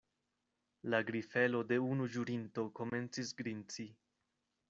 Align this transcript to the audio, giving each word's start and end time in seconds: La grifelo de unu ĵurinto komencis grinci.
La 0.93 1.01
grifelo 1.09 1.61
de 1.73 1.77
unu 1.89 2.07
ĵurinto 2.15 2.65
komencis 2.81 3.35
grinci. 3.43 3.87